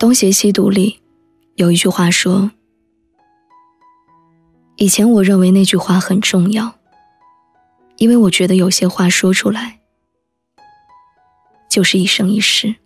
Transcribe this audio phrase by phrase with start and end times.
[0.00, 0.98] 东邪西毒里
[1.56, 2.50] 有一句话说
[4.76, 6.78] ：“以前我认为那句话很重要，
[7.96, 9.80] 因为我觉得有些话说出来
[11.68, 12.76] 就是一生一世。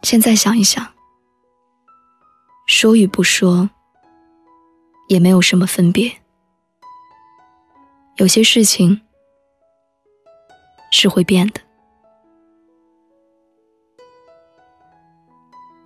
[0.00, 0.94] 现在想一想，
[2.66, 3.68] 说与不说
[5.08, 6.10] 也没有什么分别。
[8.16, 9.02] 有些事情
[10.90, 11.60] 是会变的。”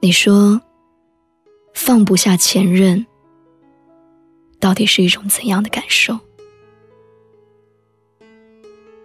[0.02, 0.58] 你说，
[1.74, 3.04] 放不下前任，
[4.58, 6.18] 到底是一种怎样的感受？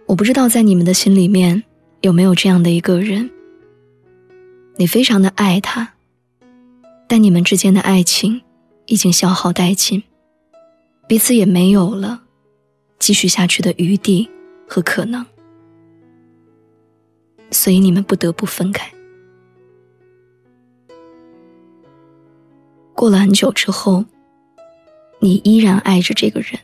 [0.06, 1.62] 我不知道在你们的心里面
[2.00, 3.28] 有没有这样的一个人，
[4.76, 5.92] 你非常的爱他，
[7.06, 8.40] 但你们之间的爱情
[8.86, 10.02] 已经消耗殆尽，
[11.06, 12.22] 彼此也没有了
[12.98, 14.26] 继续下去的余地
[14.66, 15.26] 和可能，
[17.50, 18.90] 所以你们不得不分开。
[22.96, 24.04] 过了很久之后，
[25.20, 26.58] 你依然爱着这个人。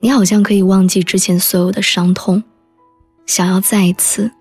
[0.00, 2.42] 你好像可以忘记之前所有的伤痛，
[3.26, 4.32] 想要再一次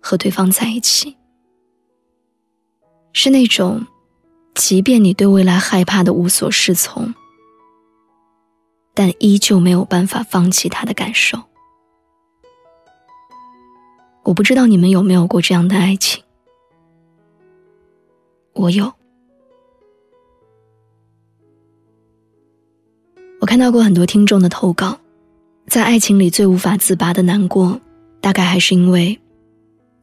[0.00, 1.16] 和对方在一起。
[3.12, 3.86] 是那种，
[4.54, 7.12] 即便你对未来害怕的无所适从，
[8.94, 11.38] 但依旧没有办法放弃他的感受。
[14.22, 16.22] 我不知道你们有没有过这样的爱情，
[18.54, 18.99] 我有。
[23.50, 24.96] 看到过很多听众的投稿，
[25.66, 27.80] 在爱情里最无法自拔的难过，
[28.20, 29.18] 大概还是因为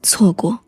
[0.04, 0.60] 错过。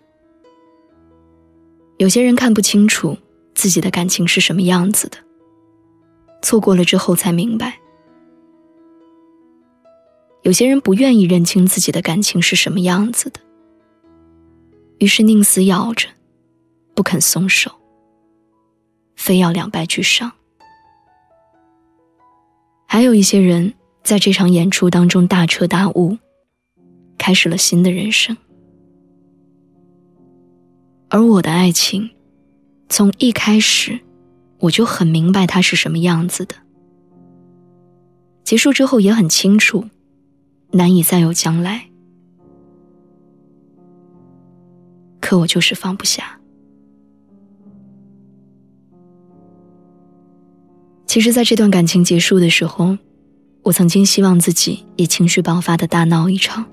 [1.97, 3.17] 有些人看不清楚
[3.53, 5.17] 自己的感情是什么样子的，
[6.41, 7.67] 错过了之后才明白；
[10.43, 13.41] 有些人不愿意认清自己的感情是什么样子的，
[14.99, 16.07] 于是宁死咬着，
[16.95, 17.69] 不肯松手，
[19.17, 20.31] 非要两败俱伤。
[22.91, 26.17] 还有一些人在这场演出当中大彻大悟，
[27.19, 28.35] 开始了新的人生。
[31.07, 32.09] 而我的爱情，
[32.89, 33.99] 从一开始
[34.57, 36.55] 我就很明白它是什么样子的。
[38.43, 39.85] 结束之后也很清楚，
[40.71, 41.91] 难以再有将来。
[45.21, 46.38] 可我就是放不下。
[51.09, 52.95] 其实，在这段感情结束的时候，
[53.63, 56.63] 我曾经希望自己也情绪爆发的大闹一场，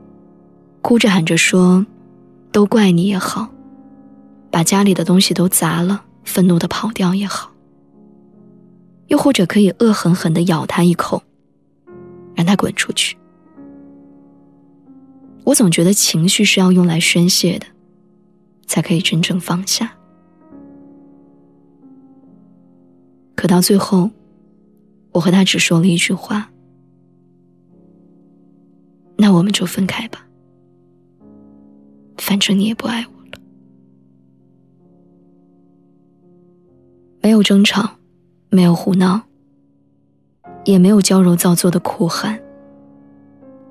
[0.82, 1.86] 哭着喊着说
[2.52, 3.48] ：“都怪你也好，
[4.50, 7.50] 把家里的东西都砸了，愤怒的跑掉也好。”
[9.08, 11.22] 又或者可以恶狠狠地咬他一口，
[12.34, 13.16] 让他滚出去。
[15.44, 17.64] 我总觉得情绪是要用来宣泄的，
[18.66, 19.90] 才可以真正放下。
[23.34, 24.10] 可到最后。
[25.16, 26.52] 我和他只说了一句话
[29.16, 30.26] ：“那我们就分开吧，
[32.18, 33.40] 反正你也不爱我了。”
[37.22, 37.96] 没有争吵，
[38.50, 39.22] 没有胡闹，
[40.66, 42.38] 也没有娇柔造作的哭喊，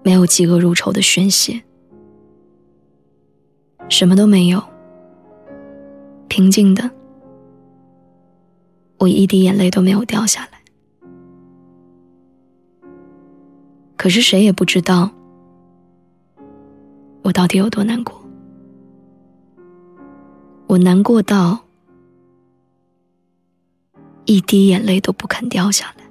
[0.02, 1.62] 没有嫉恶如仇的宣泄，
[3.88, 4.64] 什么都没有。
[6.28, 6.90] 平静的，
[8.98, 10.65] 我一滴眼泪都没有掉下来。
[14.06, 15.10] 可是谁也不知道，
[17.24, 18.24] 我到底有多难过。
[20.68, 21.60] 我难过到
[24.26, 26.04] 一滴眼泪都不肯掉下来。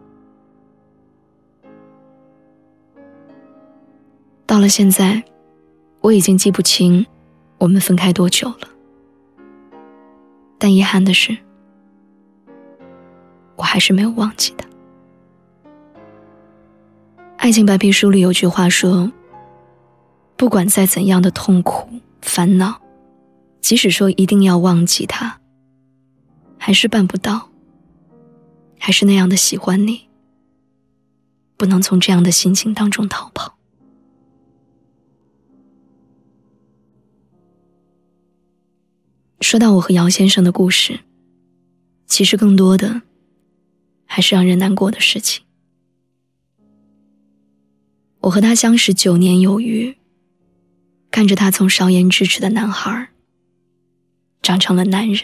[4.45, 5.23] 到了现在，
[6.01, 7.07] 我已经记不清
[7.59, 8.69] 我们分开多久了。
[10.59, 11.39] 但遗憾的是，
[13.55, 14.67] 我还是没有忘记他。
[17.45, 19.13] 爱情白皮书里有句话说
[20.35, 22.81] ：“不管再怎样的痛苦、烦恼，
[23.61, 25.43] 即使说一定要忘记他，
[26.57, 27.51] 还是办不到。
[28.79, 30.09] 还是那样的喜欢你，
[31.59, 33.59] 不能从这样的心情当中逃跑。”
[39.43, 41.01] 说到我和姚先生的故事，
[42.07, 43.03] 其实更多的
[44.07, 45.44] 还是让人难过的事情。
[48.25, 49.99] 我和他相识九年有余，
[51.11, 53.09] 看着他从少言智齿的男孩
[54.41, 55.21] 长成了男人。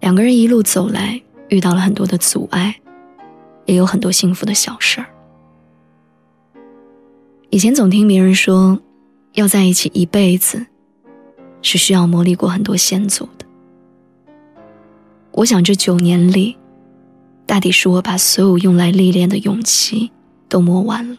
[0.00, 2.78] 两个人一路走来，遇到了很多的阻碍，
[3.64, 5.06] 也有很多幸福的小事儿。
[7.48, 8.78] 以前总听别人说，
[9.32, 10.66] 要在一起一辈子，
[11.62, 13.46] 是需要磨砺过很多先祖的。
[15.32, 16.58] 我想这九年里，
[17.46, 20.10] 大抵是我把所有用来历练的勇气
[20.48, 21.18] 都磨完了，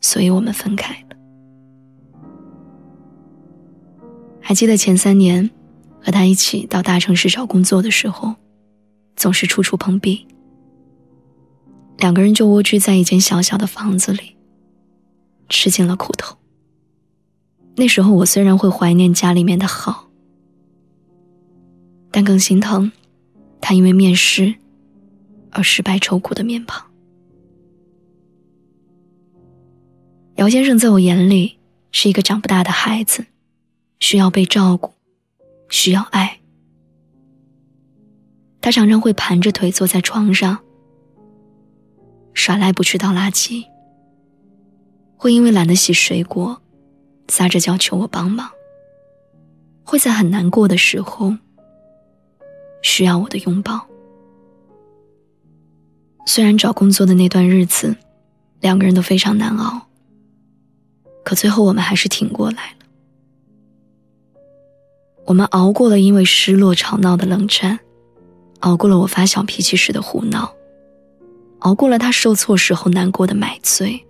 [0.00, 1.16] 所以我们分开了。
[4.40, 5.48] 还记得前三年
[6.02, 8.34] 和他一起到大城市找工作的时候，
[9.14, 10.26] 总是处处碰壁，
[11.98, 14.36] 两个人就蜗居在一间小小的房子里，
[15.48, 16.36] 吃尽了苦头。
[17.76, 20.08] 那时候我虽然会怀念家里面的好。
[22.12, 22.90] 但更心疼，
[23.60, 24.56] 他因为面试
[25.52, 26.89] 而失败愁苦的面庞。
[30.40, 31.58] 姚先生在我眼里
[31.92, 33.26] 是一个长不大的孩子，
[33.98, 34.94] 需要被照顾，
[35.68, 36.40] 需要爱。
[38.62, 40.60] 他常常会盘着腿坐在床上，
[42.32, 43.66] 耍赖不去倒垃圾，
[45.14, 46.62] 会因为懒得洗水果，
[47.28, 48.48] 撒着娇求我帮忙，
[49.84, 51.36] 会在很难过的时候。
[52.80, 53.86] 需要我的拥抱。
[56.24, 57.94] 虽然找工作的那段日子，
[58.60, 59.88] 两个人都非常难熬，
[61.30, 62.86] 可最后我们还是挺过来了。
[65.26, 67.78] 我们熬过了因为失落吵闹的冷战，
[68.58, 70.52] 熬过了我发小脾气时的胡闹，
[71.60, 74.04] 熬过了他受挫时候难过的买醉。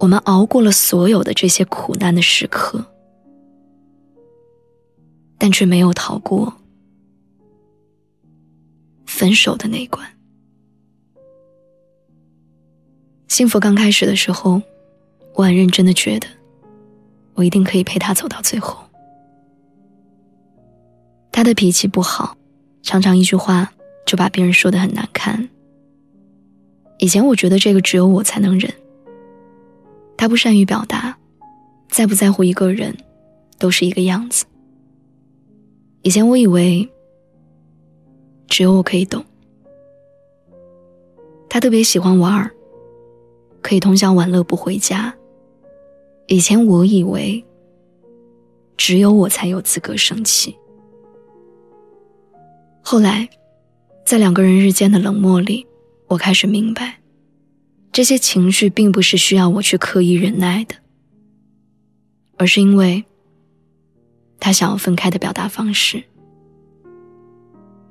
[0.00, 2.84] 我们熬过了所有的这些苦难的时刻，
[5.38, 6.52] 但却没有逃过。
[9.06, 10.04] 分手的那一关，
[13.28, 14.60] 幸福刚开始的时候，
[15.38, 16.26] 我很认真的觉得，
[17.34, 18.76] 我一定可以陪他走到最后。
[21.30, 22.36] 他的脾气不好，
[22.82, 23.72] 常常一句话
[24.04, 25.48] 就把别人说的很难看。
[26.98, 28.74] 以前我觉得这个只有我才能忍。
[30.16, 31.16] 他不善于表达，
[31.88, 32.96] 在不在乎一个人，
[33.58, 34.44] 都是一个样子。
[36.02, 36.88] 以前我以为。
[38.48, 39.22] 只有我可以懂。
[41.50, 42.50] 他特别喜欢玩儿，
[43.62, 45.14] 可以通宵玩乐不回家。
[46.28, 47.42] 以前我以为
[48.76, 50.54] 只有我才有资格生气。
[52.82, 53.26] 后来，
[54.04, 55.66] 在两个人日间的冷漠里，
[56.06, 57.00] 我开始明白，
[57.90, 60.74] 这些情绪并不是需要我去刻意忍耐的，
[62.36, 63.02] 而是因为
[64.38, 66.04] 他想要分开的表达方式。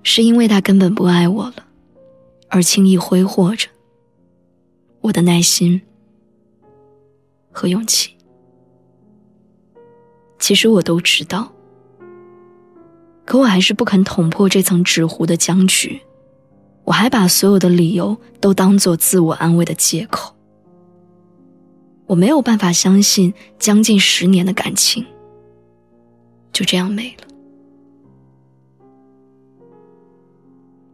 [0.04, 1.68] 是因为他根本不爱我了，
[2.50, 3.68] 而轻易挥霍着
[5.02, 5.82] 我的耐心
[7.52, 8.16] 和勇气。
[10.40, 11.52] 其实我都知道，
[13.26, 16.00] 可我还是不肯捅破这层纸糊的僵局。
[16.84, 20.34] 我还把所有的理由都当做自我安慰的借口。
[22.06, 25.06] 我没有办法相信，将近十年的感情
[26.54, 27.28] 就这样没了。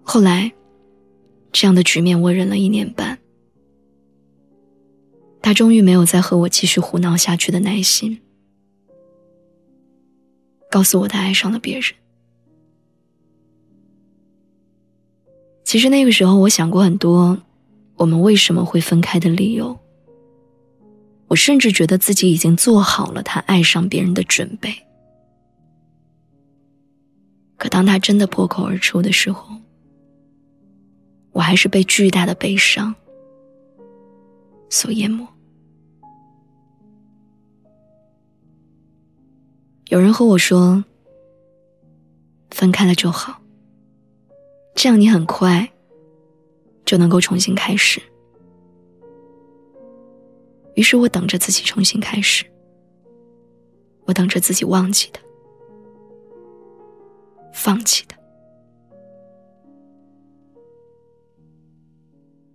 [0.02, 0.52] 后来，
[1.52, 3.20] 这样的局面我忍了一年半。
[5.44, 8.20] 他终于没有再和我继续胡闹下去的耐心，
[10.74, 11.94] 告诉我他爱上了别人。
[15.64, 17.38] 其实那个时候，我想过很多
[17.96, 19.78] 我们为什么会分开的理由。
[21.28, 24.74] 我甚至觉得自己已经做好了他爱上别人的准备。
[27.58, 29.56] 可当他真的破口而出的时候，
[31.34, 32.96] 我还是被巨大的悲伤
[34.70, 35.33] 所淹没。
[39.94, 40.84] 有人和我说
[42.50, 43.40] ：“分开了就好，
[44.74, 45.72] 这样你很快
[46.84, 48.02] 就能够重新开始。”
[50.74, 52.44] 于是我等着自己重新开始，
[54.06, 55.20] 我等着自己忘记的、
[57.54, 58.16] 放弃的。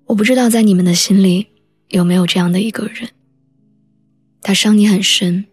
[0.07, 1.47] 我不知道在你们的心里
[1.87, 3.09] 有没有这样的一个人，
[4.43, 5.47] 他伤你很深，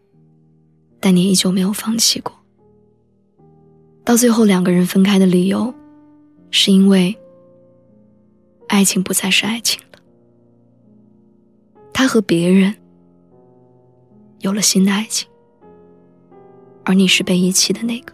[1.05, 2.33] 但你依旧没有放弃过。
[4.03, 5.71] 到最后两个人分开的理由，
[6.49, 7.15] 是因为
[8.67, 9.99] 爱情不再是爱情了，
[11.93, 12.75] 他和别人
[14.39, 15.27] 有了新的爱情，
[16.83, 18.11] 而你是被遗弃的那个。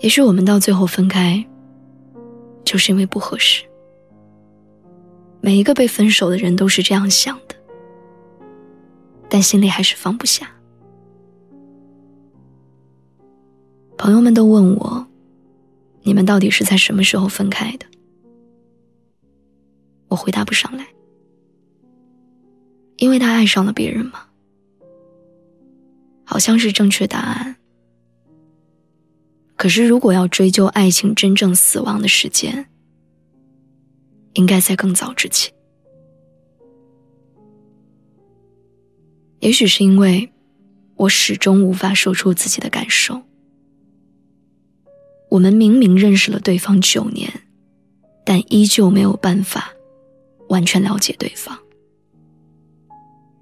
[0.00, 1.46] 也许我们到最后分开。
[2.64, 3.64] 就是因为不合适。
[5.40, 7.54] 每一个被分手的人都是这样想的，
[9.28, 10.50] 但心里还是放不下。
[13.98, 15.06] 朋友们都问我，
[16.02, 17.86] 你们到底是在什么时候分开的？
[20.08, 20.86] 我回答不上来，
[22.96, 24.26] 因为他爱上了别人吗？
[26.24, 27.56] 好像是正确答案。
[29.56, 32.68] 可是，如果要追究爱情真正死亡的时间，
[34.34, 35.55] 应该在更早之前。
[39.40, 40.32] 也许是因为
[40.96, 43.22] 我始终无法说出自己的感受。
[45.28, 47.30] 我们明明认识了对方九年，
[48.24, 49.72] 但依旧没有办法
[50.48, 51.58] 完全了解对方。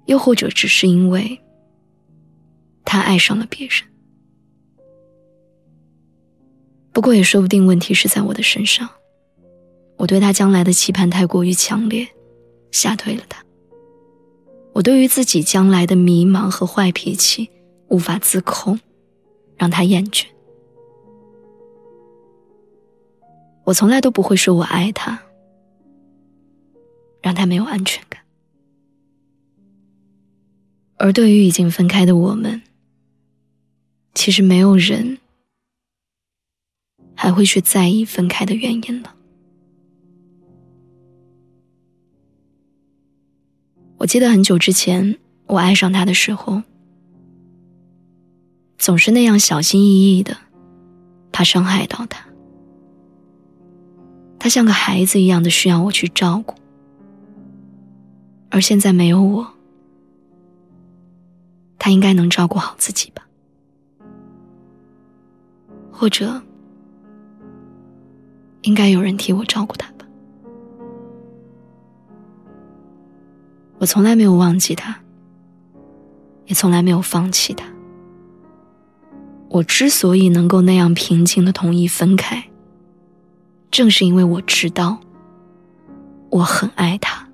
[0.05, 1.39] 又或者只是因为
[2.83, 3.81] 他爱上了别人。
[6.91, 8.89] 不过也说不定问题是在我的身上，
[9.97, 12.07] 我对他将来的期盼太过于强烈，
[12.71, 13.43] 吓退了他。
[14.75, 17.49] 我对于自己将来的迷茫和坏脾气
[17.87, 18.77] 无法自控，
[19.55, 20.25] 让他厌倦。
[23.63, 25.23] 我从来都不会说我爱他，
[27.21, 28.21] 让他没有安全感。
[30.97, 32.61] 而对于已经分开的我们，
[34.13, 35.19] 其实没有人
[37.15, 39.15] 还会去在意分开的原因了。
[44.05, 46.61] 我记得很久之前，我爱上他的时候，
[48.77, 50.37] 总是那样小心翼翼的，
[51.31, 52.23] 怕伤害到他。
[54.37, 56.53] 他像个孩子一样的需要我去照顾，
[58.51, 59.47] 而现在没有我，
[61.79, 63.25] 他应该能照顾好自己吧？
[65.91, 66.39] 或者，
[68.61, 69.91] 应该有人替我照顾他
[73.77, 74.97] 我从来没有忘记他，
[76.45, 77.65] 也从来没有放弃他。
[79.49, 82.43] 我之所以能够那样平静的同意分开。
[83.71, 84.99] 正是因为我知道，
[86.29, 87.27] 我很爱他，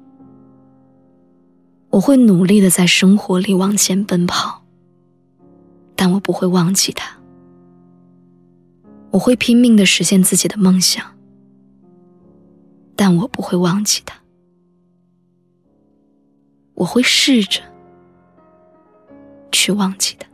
[1.89, 4.63] 我会努力的在生活里往前奔跑，
[5.95, 7.17] 但我不会忘记他。
[9.11, 11.05] 我会拼命的实现自己的梦想，
[12.95, 14.20] 但我不会忘记他。
[16.81, 17.61] 我会试着
[19.51, 20.27] 去忘记他，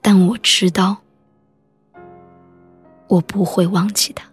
[0.00, 0.98] 但我知道。
[3.08, 4.24] 我不会忘记他。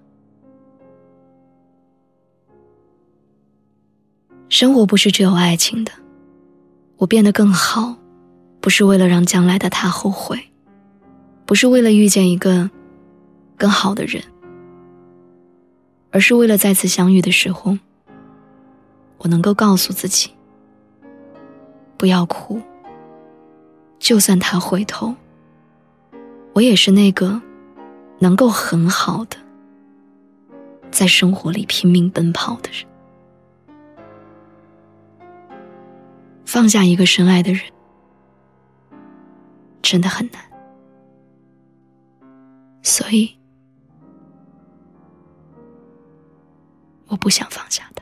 [4.48, 5.92] 生活不是只有爱情的，
[6.98, 7.98] 我变得更好，
[8.62, 10.40] 不是为了让将来的他后悔，
[11.46, 12.70] 不是为了遇见一个
[13.58, 14.24] 更好的人，
[16.12, 17.78] 而是为了再次相遇的时候，
[19.20, 20.34] 我能够告诉自己，
[21.98, 22.62] 不要哭。
[24.00, 25.16] 就算他回头，
[26.54, 27.42] 我也是那个。
[28.22, 29.38] 能够很好的
[30.92, 32.86] 在生活里拼命奔跑的人，
[36.44, 37.64] 放下一个深爱的人
[39.82, 40.44] 真的很难，
[42.84, 43.40] 所以
[47.08, 47.99] 我不想放下他。